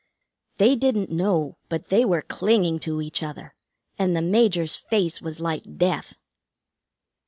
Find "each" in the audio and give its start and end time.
3.01-3.21